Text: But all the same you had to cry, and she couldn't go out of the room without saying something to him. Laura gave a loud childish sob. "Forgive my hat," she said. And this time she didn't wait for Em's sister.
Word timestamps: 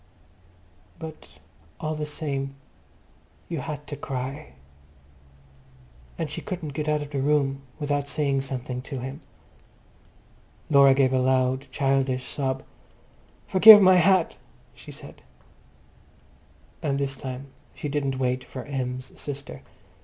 But 0.97 1.37
all 1.79 1.93
the 1.93 2.07
same 2.07 2.55
you 3.49 3.59
had 3.59 3.85
to 3.85 3.95
cry, 3.95 4.53
and 6.17 6.27
she 6.27 6.41
couldn't 6.41 6.73
go 6.73 6.81
out 6.91 7.03
of 7.03 7.11
the 7.11 7.21
room 7.21 7.61
without 7.77 8.07
saying 8.07 8.41
something 8.41 8.81
to 8.81 8.97
him. 8.97 9.21
Laura 10.71 10.95
gave 10.95 11.13
a 11.13 11.19
loud 11.19 11.67
childish 11.69 12.25
sob. 12.25 12.63
"Forgive 13.45 13.79
my 13.79 13.97
hat," 13.97 14.37
she 14.73 14.91
said. 14.91 15.21
And 16.81 16.97
this 16.97 17.15
time 17.15 17.49
she 17.75 17.87
didn't 17.87 18.17
wait 18.17 18.43
for 18.43 18.63
Em's 18.63 19.11
sister. 19.21 19.61